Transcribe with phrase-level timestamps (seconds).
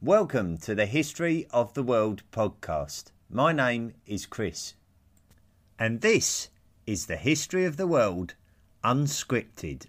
[0.00, 3.06] Welcome to the History of the World podcast.
[3.28, 4.74] My name is Chris,
[5.76, 6.50] and this
[6.86, 8.34] is the History of the World
[8.84, 9.86] Unscripted.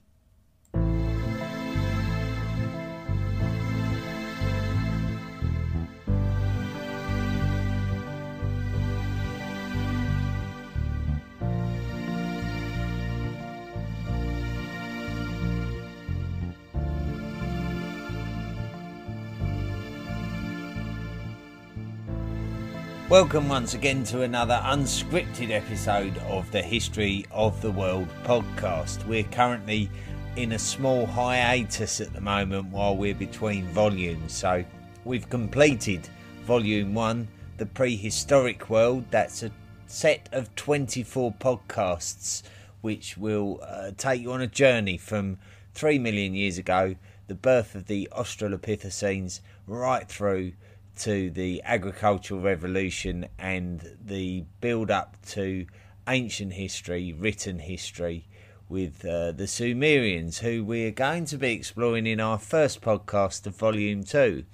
[23.09, 29.03] Welcome once again to another unscripted episode of the History of the World podcast.
[29.07, 29.89] We're currently
[30.35, 34.33] in a small hiatus at the moment while we're between volumes.
[34.33, 34.63] So
[35.05, 36.07] we've completed
[36.43, 37.27] volume one,
[37.57, 39.05] The Prehistoric World.
[39.09, 39.51] That's a
[39.87, 42.43] set of 24 podcasts
[42.81, 45.39] which will uh, take you on a journey from
[45.73, 46.95] 3 million years ago,
[47.25, 50.51] the birth of the Australopithecines, right through
[50.97, 55.65] to the agricultural revolution and the build up to
[56.07, 58.25] ancient history, written history
[58.67, 63.55] with uh, the Sumerians, who we're going to be exploring in our first podcast of
[63.55, 64.45] volume two.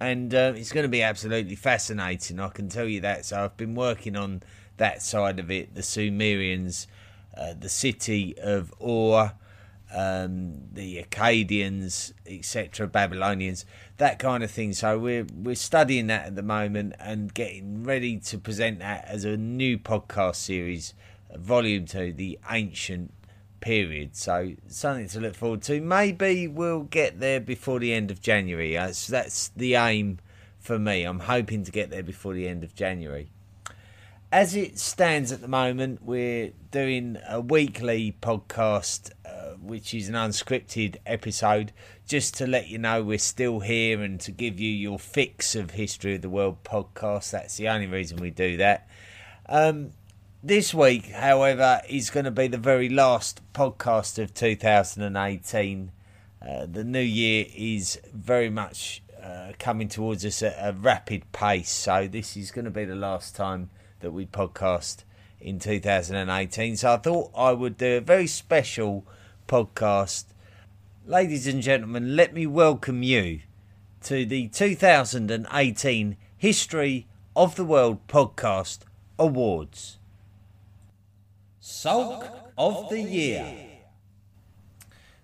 [0.00, 3.24] And uh, it's going to be absolutely fascinating, I can tell you that.
[3.26, 4.42] So I've been working on
[4.76, 6.86] that side of it the Sumerians,
[7.36, 9.32] uh, the city of Ur
[9.94, 13.64] um, the Akkadians, etc., Babylonians,
[13.96, 14.72] that kind of thing.
[14.72, 19.24] So we're we're studying that at the moment and getting ready to present that as
[19.24, 20.94] a new podcast series,
[21.34, 23.12] volume two, the ancient
[23.60, 24.16] period.
[24.16, 25.80] So something to look forward to.
[25.80, 28.74] Maybe we'll get there before the end of January.
[28.74, 30.18] That's that's the aim
[30.58, 31.04] for me.
[31.04, 33.30] I'm hoping to get there before the end of January
[34.30, 39.17] as it stands at the moment, we're doing a weekly podcast, uh,
[39.62, 41.72] which is an unscripted episode,
[42.06, 45.72] just to let you know we're still here and to give you your fix of
[45.72, 47.30] History of the World podcast.
[47.30, 48.88] That's the only reason we do that.
[49.48, 49.90] Um,
[50.42, 55.90] this week, however, is going to be the very last podcast of 2018.
[56.40, 61.70] Uh, the new year is very much uh, coming towards us at a rapid pace,
[61.70, 63.70] so this is going to be the last time
[64.00, 65.02] that we podcast
[65.40, 66.76] in 2018.
[66.76, 69.04] So I thought I would do a very special
[69.48, 70.26] podcast.
[71.06, 73.40] Ladies and gentlemen, let me welcome you
[74.02, 78.80] to the 2018 History of the World Podcast
[79.18, 79.98] Awards.
[81.58, 83.54] Sulk of the Year.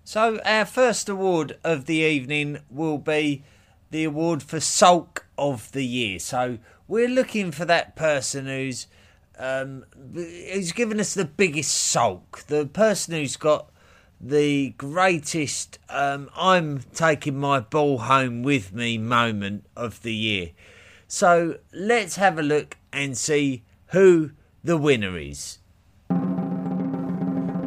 [0.03, 3.43] So, our first award of the evening will be
[3.91, 6.17] the award for Sulk of the Year.
[6.19, 6.57] So,
[6.87, 8.87] we're looking for that person who's
[9.37, 13.69] um, who's given us the biggest sulk, the person who's got
[14.25, 20.49] the greatest um, I'm taking my ball home with me moment of the year.
[21.07, 24.31] So let's have a look and see who
[24.63, 25.59] the winner is.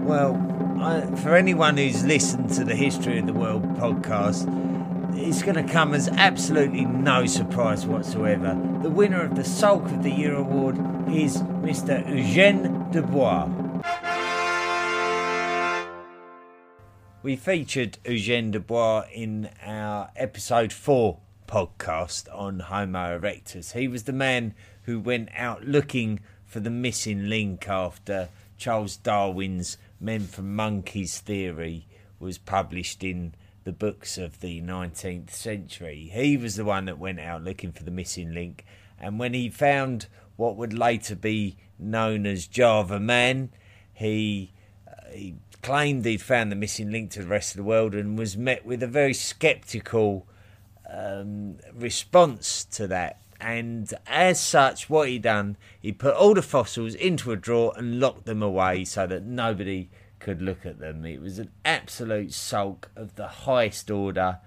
[0.02, 0.34] Well,
[0.80, 4.48] I, for anyone who's listened to the History of the World podcast,
[5.16, 8.60] it's going to come as absolutely no surprise whatsoever.
[8.82, 10.76] The winner of the Sulk of the Year award
[11.08, 12.04] is Mr.
[12.04, 13.48] Eugène Dubois.
[17.20, 21.18] We featured Eugène Dubois in our episode 4
[21.48, 23.72] podcast on Homo erectus.
[23.72, 29.78] He was the man who went out looking for the missing link after Charles Darwin's
[29.98, 31.88] Men from Monkeys theory
[32.20, 33.34] was published in
[33.64, 36.08] the books of the 19th century.
[36.12, 38.64] He was the one that went out looking for the missing link,
[38.96, 43.50] and when he found what would later be known as Java Man,
[43.92, 44.52] he,
[44.86, 48.18] uh, he claimed he'd found the missing link to the rest of the world and
[48.18, 50.26] was met with a very sceptical
[50.88, 53.20] um, response to that.
[53.40, 58.00] And as such, what he done, he put all the fossils into a drawer and
[58.00, 59.88] locked them away so that nobody
[60.18, 61.04] could look at them.
[61.04, 64.38] It was an absolute sulk of the highest order.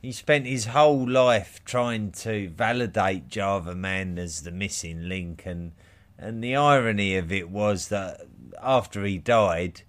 [0.00, 5.72] He spent his whole life trying to validate Java Man as the missing link, and
[6.16, 8.20] and the irony of it was that
[8.62, 9.82] after he died,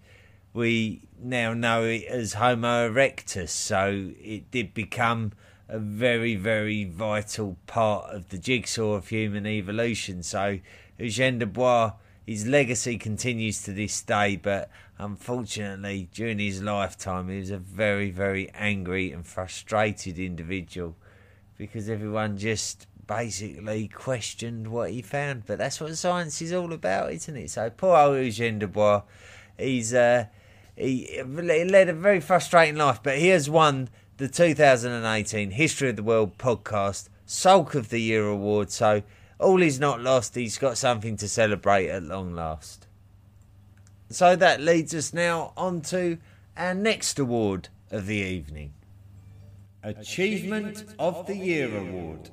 [0.54, 3.50] we now know it as Homo erectus.
[3.50, 5.34] So it did become
[5.68, 10.24] a very, very vital part of the jigsaw of human evolution.
[10.24, 10.60] So
[11.00, 11.94] Eugène Dubois,
[12.26, 14.70] his legacy continues to this day, but
[15.02, 20.98] Unfortunately, during his lifetime, he was a very, very angry and frustrated individual
[21.58, 25.46] because everyone just basically questioned what he found.
[25.46, 27.50] But that's what science is all about, isn't it?
[27.50, 29.04] So poor old Eugène Dubois,
[29.58, 30.26] he's uh,
[30.80, 36.04] he led a very frustrating life, but he has won the 2018 History of the
[36.04, 39.04] World podcast Sulk of the Year award, so
[39.40, 40.36] all is not lost.
[40.36, 42.88] He's got something to celebrate at long last.
[44.10, 46.18] So that leads us now on to
[46.58, 48.74] our next award of the evening
[49.84, 52.30] Achievement of the Year Award.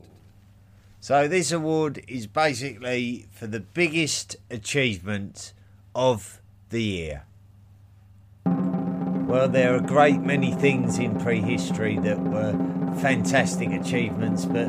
[1.00, 5.52] So, this award is basically for the biggest achievement
[5.94, 6.40] of
[6.70, 7.24] the year.
[9.26, 12.52] Well, there are a great many things in prehistory that were
[13.00, 14.68] fantastic achievements, but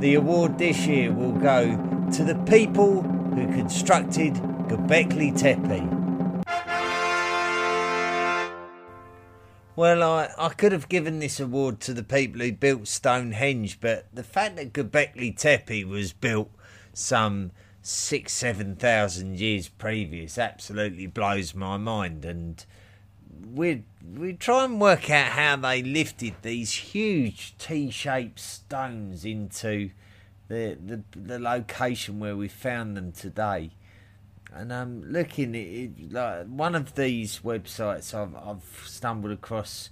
[0.00, 1.76] the award this year will go
[2.14, 4.32] to the people who constructed
[4.66, 5.86] Göbekli Tepe.
[9.76, 14.06] Well, I, I could have given this award to the people who built Stonehenge, but
[14.12, 16.50] the fact that Göbekli Tepe was built
[16.94, 17.52] some
[17.82, 22.24] six, seven thousand years previous absolutely blows my mind.
[22.24, 22.64] And
[23.54, 23.84] we
[24.16, 29.90] we try and work out how they lifted these huge T-shaped stones into
[30.48, 33.70] the the, the location where we found them today.
[34.52, 39.90] And I'm um, looking at it, like one of these websites I've, I've stumbled across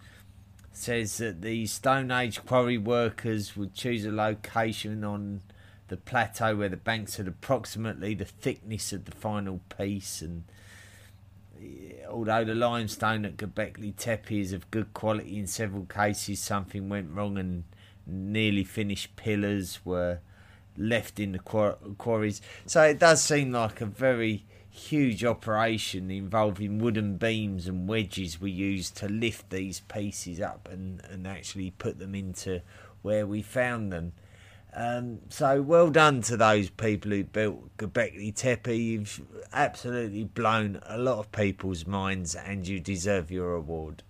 [0.73, 5.41] says that the Stone Age quarry workers would choose a location on
[5.89, 10.45] the plateau where the banks had approximately the thickness of the final piece and
[12.09, 17.11] although the limestone at Göbekli Tepe is of good quality in several cases something went
[17.11, 17.65] wrong and
[18.07, 20.21] nearly finished pillars were
[20.77, 22.41] left in the quarries.
[22.67, 28.51] So it does seem like a very huge operation involving wooden beams and wedges we
[28.51, 32.61] used to lift these pieces up and, and actually put them into
[33.03, 34.13] where we found them.
[34.79, 38.77] Um, so well done to those people who built Göbekli Tepe.
[38.77, 44.03] You've absolutely blown a lot of people's minds and you deserve your award.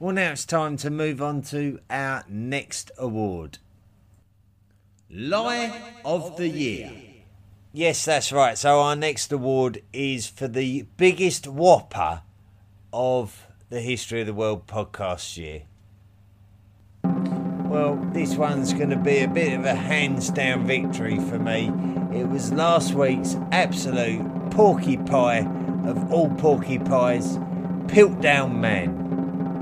[0.00, 3.58] Well, now it's time to move on to our next award.
[5.08, 6.90] Lie of the Year.
[7.72, 8.58] Yes, that's right.
[8.58, 12.22] So our next award is for the biggest whopper
[12.92, 15.62] of the History of the World podcast year.
[17.74, 21.72] Well, this one's going to be a bit of a hands down victory for me.
[22.16, 24.22] It was last week's absolute
[24.52, 27.36] porcupine of all porky porcupines,
[27.88, 29.60] Piltdown Man.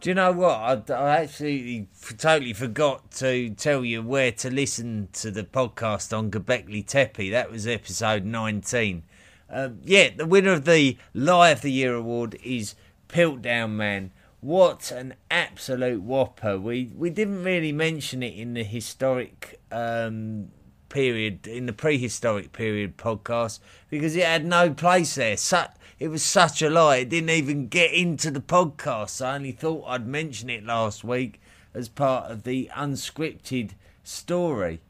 [0.00, 0.90] Do you know what?
[0.90, 1.86] I, I actually
[2.18, 7.30] totally forgot to tell you where to listen to the podcast on Göbekli Tepe.
[7.30, 9.04] That was episode 19.
[9.48, 12.74] Um, yeah, the winner of the Lie of the Year award is
[13.08, 14.10] Piltdown Man.
[14.44, 16.58] What an absolute whopper!
[16.58, 20.50] We we didn't really mention it in the historic um,
[20.90, 25.38] period, in the prehistoric period podcast, because it had no place there.
[25.98, 26.96] It was such a lie.
[26.96, 29.24] It didn't even get into the podcast.
[29.24, 31.40] I only thought I'd mention it last week
[31.72, 33.70] as part of the unscripted
[34.02, 34.82] story.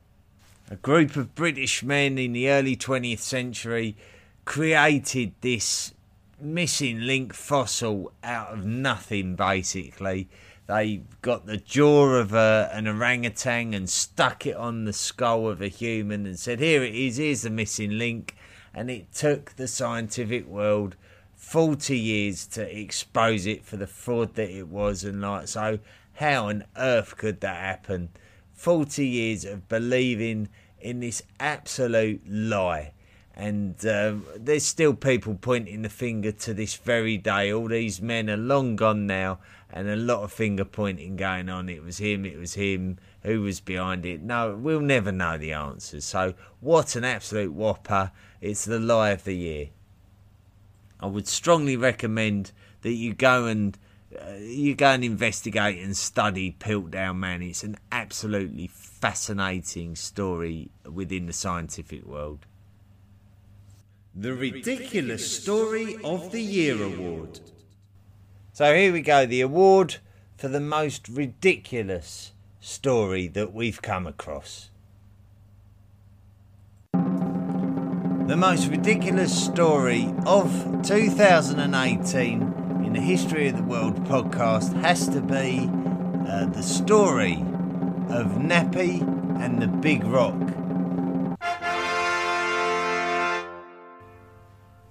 [0.68, 3.96] A group of British men in the early 20th century
[4.44, 5.94] created this
[6.44, 10.28] missing link fossil out of nothing, basically.
[10.66, 15.60] They got the jaw of a, an orangutan and stuck it on the skull of
[15.60, 18.36] a human and said, Here it is, here's the missing link.
[18.72, 20.96] And it took the scientific world
[21.36, 25.78] 40 years to expose it for the fraud that it was and like so
[26.14, 28.08] how on earth could that happen?
[28.54, 30.48] 40 years of believing
[30.80, 32.93] in this absolute lie
[33.36, 38.30] and uh, there's still people pointing the finger to this very day all these men
[38.30, 39.38] are long gone now
[39.70, 43.42] and a lot of finger pointing going on it was him it was him who
[43.42, 48.12] was behind it no we'll never know the answers so what an absolute whopper
[48.44, 49.68] it's the lie of the year.
[51.00, 53.78] I would strongly recommend that you go and
[54.14, 57.40] uh, you go and investigate and study Piltdown Man.
[57.40, 62.44] It's an absolutely fascinating story within the scientific world.
[64.16, 67.40] The Ridiculous Story of the Year Award.
[68.52, 69.96] So here we go, the award
[70.36, 72.30] for the most ridiculous
[72.60, 74.70] story that we've come across.
[76.92, 80.48] The most ridiculous story of
[80.84, 82.42] 2018
[82.84, 85.68] in the History of the World podcast has to be
[86.30, 87.34] uh, the story
[88.10, 89.00] of Napi
[89.42, 90.63] and the Big Rock.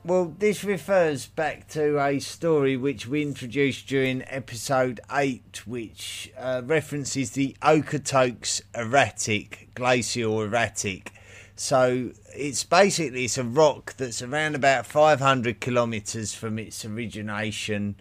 [0.05, 6.61] Well, this refers back to a story which we introduced during episode 8, which uh,
[6.65, 11.13] references the Okotoks erratic, glacial erratic.
[11.55, 17.95] So it's basically it's a rock that's around about 500 kilometers from its origination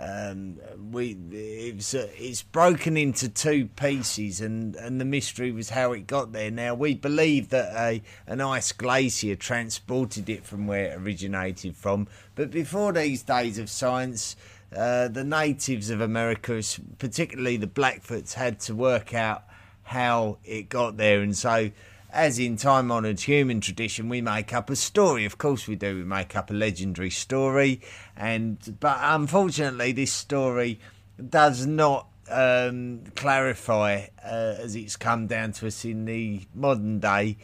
[0.00, 0.58] um,
[0.92, 6.06] we it's uh, it's broken into two pieces, and, and the mystery was how it
[6.06, 6.50] got there.
[6.50, 12.06] Now we believe that a an ice glacier transported it from where it originated from,
[12.36, 14.36] but before these days of science,
[14.74, 16.62] uh, the natives of America,
[16.98, 19.44] particularly the Blackfoots, had to work out
[19.82, 21.70] how it got there, and so
[22.10, 25.24] as in time honoured human tradition, we make up a story.
[25.24, 25.96] Of course, we do.
[25.96, 27.80] We make up a legendary story,
[28.16, 30.80] and but unfortunately, this story
[31.28, 37.36] does not um, clarify uh, as it's come down to us in the modern day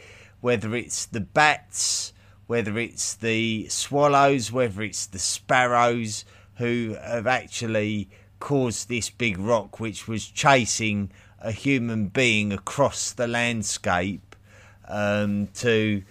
[0.45, 2.13] whether it's the bats,
[2.45, 6.23] whether it's the swallows, whether it's the sparrows
[6.57, 8.07] who have actually
[8.39, 14.34] caused this big rock, which was chasing a human being across the landscape
[14.87, 16.03] um, to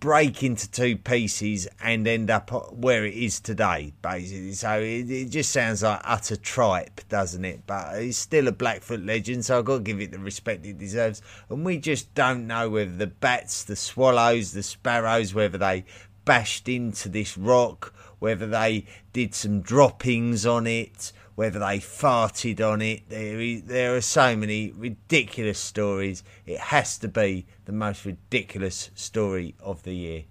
[0.00, 4.52] break into two pieces and end up where it is today, basically.
[4.52, 7.62] So it, it, just sounds like utter tripe, doesn't it?
[7.66, 10.78] But it's still a Blackfoot legend, so I've got to give it the respect it
[10.78, 11.22] deserves.
[11.48, 15.84] And we just don't know whether the bats, the swallows, the sparrows, whether they
[16.24, 22.82] bashed into this rock, whether they did some droppings on it, whether they farted on
[22.82, 23.08] it.
[23.08, 26.24] There, there are so many ridiculous stories.
[26.44, 30.24] It has to be the most ridiculous story of the year.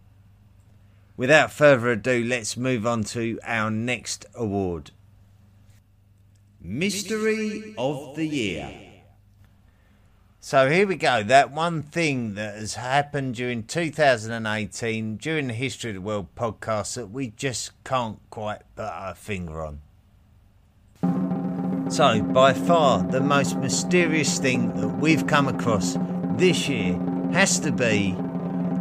[1.15, 4.91] Without further ado, let's move on to our next award
[6.59, 8.73] Mystery of the Year.
[10.39, 11.23] So here we go.
[11.23, 16.95] That one thing that has happened during 2018, during the History of the World podcast,
[16.95, 19.81] that we just can't quite put our finger on.
[21.95, 25.95] So, by far the most mysterious thing that we've come across
[26.35, 26.99] this year
[27.31, 28.17] has to be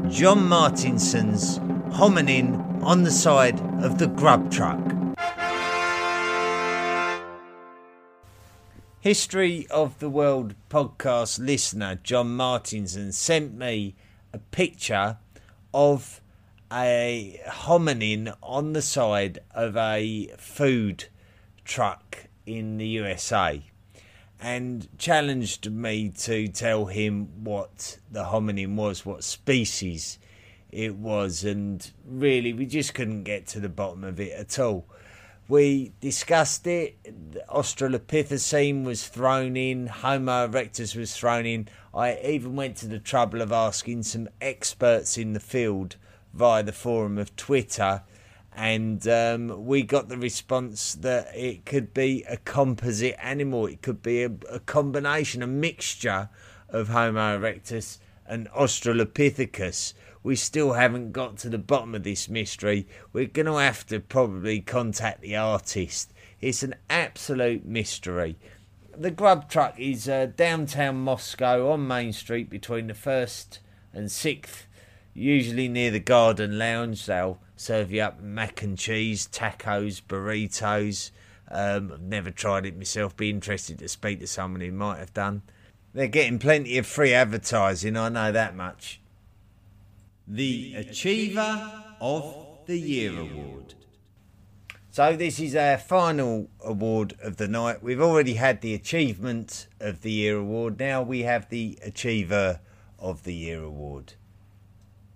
[0.08, 4.80] John Martinson's hominin on the side of the grub truck.
[8.98, 13.94] History of the World podcast listener John Martinson sent me
[14.32, 15.18] a picture
[15.72, 16.20] of
[16.72, 21.04] a hominin on the side of a food
[21.64, 23.62] truck in the USA
[24.40, 30.18] and challenged me to tell him what the hominin was, what species
[30.70, 34.84] it was, and really we just couldn't get to the bottom of it at all.
[35.46, 36.96] We discussed it.
[37.48, 39.86] Australopithecine was thrown in.
[39.86, 41.68] Homo erectus was thrown in.
[41.94, 45.96] I even went to the trouble of asking some experts in the field
[46.32, 48.02] via the forum of Twitter
[48.54, 53.66] and um, we got the response that it could be a composite animal.
[53.66, 56.28] It could be a, a combination, a mixture
[56.68, 59.94] of Homo erectus and Australopithecus.
[60.22, 62.86] We still haven't got to the bottom of this mystery.
[63.12, 66.12] We're going to have to probably contact the artist.
[66.40, 68.36] It's an absolute mystery.
[68.96, 73.58] The grub truck is uh, downtown Moscow on Main Street between the 1st
[73.92, 74.62] and 6th,
[75.12, 77.04] usually near the Garden Lounge.
[77.06, 81.10] They'll serve you up mac and cheese, tacos, burritos.
[81.50, 83.16] Um, I've never tried it myself.
[83.16, 85.42] Be interested to speak to someone who might have done.
[85.92, 89.00] They're getting plenty of free advertising, I know that much.
[90.26, 93.74] The Achiever of the Year Award.
[94.90, 97.82] So, this is our final award of the night.
[97.82, 100.78] We've already had the Achievement of the Year award.
[100.78, 102.60] Now we have the Achiever
[102.98, 104.14] of the Year award.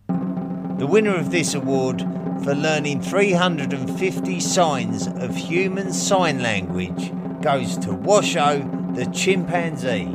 [0.08, 2.02] The winner of this award
[2.44, 8.58] for learning 350 signs of human sign language goes to Washoe
[8.94, 10.08] the chimpanzee.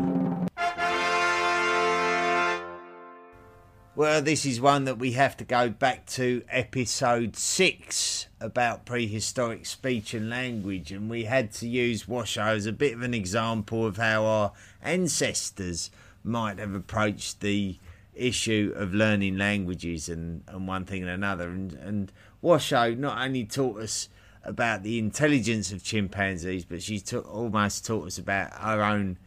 [3.95, 9.65] Well, this is one that we have to go back to episode 6 about prehistoric
[9.67, 13.85] speech and language, and we had to use Washoe as a bit of an example
[13.85, 14.51] of how our
[14.81, 15.91] ancestors
[16.23, 17.77] might have approached the
[18.15, 21.49] issue of learning languages and, and one thing and another.
[21.49, 24.09] And, and Washoe not only taught us
[24.43, 29.17] about the intelligence of chimpanzees, but she almost taught us about our own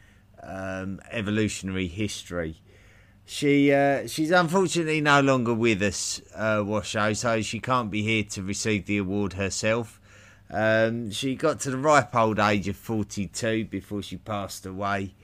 [0.42, 2.60] um, evolutionary history.
[3.24, 8.22] She uh, she's unfortunately no longer with us, uh, Washoe, so she can't be here
[8.22, 10.00] to receive the award herself.
[10.48, 15.14] Um, she got to the ripe old age of 42 before she passed away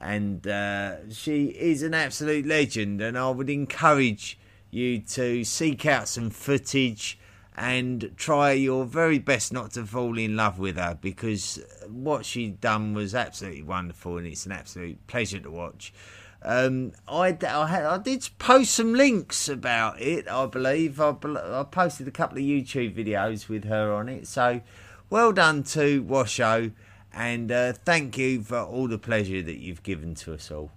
[0.00, 3.00] and uh, she is an absolute legend.
[3.00, 4.38] And I would encourage
[4.70, 7.18] you to seek out some footage
[7.56, 12.60] and try your very best not to fall in love with her because what she'd
[12.60, 15.92] done was absolutely wonderful and it's an absolute pleasure to watch.
[16.42, 21.00] Um, I, I, had, I, did post some links about it, I believe.
[21.00, 24.26] I, I posted a couple of YouTube videos with her on it.
[24.28, 24.60] So
[25.08, 26.72] well done to Washoe,
[27.16, 30.70] and uh, thank you for all the pleasure that you've given to us all.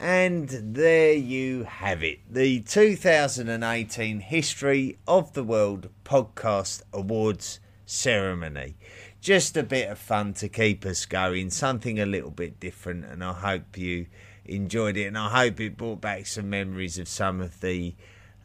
[0.00, 8.74] And there you have it the 2018 History of the World Podcast Awards ceremony.
[9.20, 13.22] Just a bit of fun to keep us going, something a little bit different, and
[13.22, 14.06] I hope you
[14.44, 15.06] enjoyed it.
[15.06, 17.94] And I hope it brought back some memories of some of the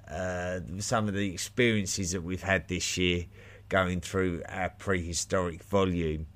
[0.07, 3.25] uh, some of the experiences that we've had this year
[3.69, 6.27] going through our prehistoric volume.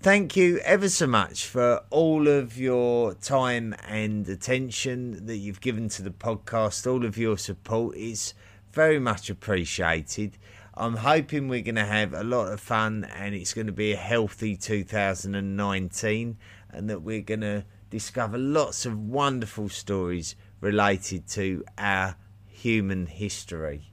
[0.00, 5.88] Thank you ever so much for all of your time and attention that you've given
[5.88, 6.86] to the podcast.
[6.86, 8.32] All of your support is
[8.72, 10.38] very much appreciated.
[10.74, 13.92] I'm hoping we're going to have a lot of fun and it's going to be
[13.92, 16.38] a healthy 2019
[16.70, 22.14] and that we're going to discover lots of wonderful stories related to our
[22.46, 23.90] human history.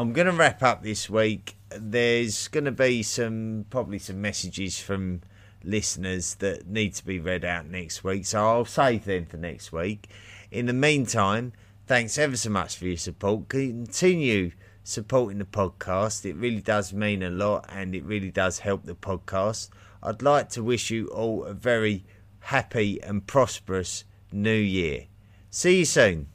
[0.00, 4.80] I'm going to wrap up this week there's going to be some probably some messages
[4.80, 5.20] from
[5.62, 9.72] listeners that need to be read out next week, so I'll save them for next
[9.72, 10.08] week.
[10.50, 11.52] In the meantime,
[11.86, 13.50] thanks ever so much for your support.
[13.50, 14.52] Continue
[14.84, 16.24] supporting the podcast.
[16.24, 19.68] It really does mean a lot and it really does help the podcast.
[20.02, 22.06] I'd like to wish you all a very
[22.40, 25.08] happy and prosperous new year.
[25.50, 26.28] See you soon.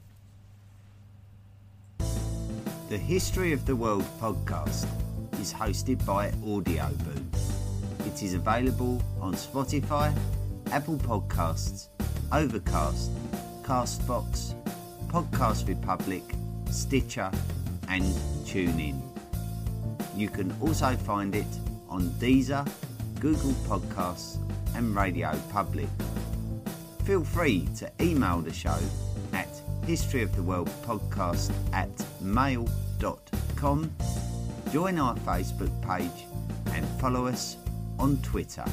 [2.96, 4.88] The History of the World podcast
[5.42, 8.08] is hosted by Audioboo.
[8.08, 10.18] It is available on Spotify,
[10.72, 11.90] Apple Podcasts,
[12.32, 13.12] Overcast,
[13.64, 14.56] Castbox,
[15.10, 16.24] Podcast Republic,
[16.72, 17.30] Stitcher,
[17.90, 18.06] and
[18.46, 19.02] TuneIn.
[20.16, 21.60] You can also find it
[21.90, 22.66] on Deezer,
[23.20, 24.38] Google Podcasts,
[24.74, 25.90] and Radio Public.
[27.04, 28.80] Feel free to email the show
[29.34, 29.50] at
[29.86, 31.90] historyoftheworldpodcast at
[32.22, 32.85] mail.com
[34.72, 36.26] join our Facebook page
[36.74, 37.58] and follow us
[38.00, 38.66] on Twitter.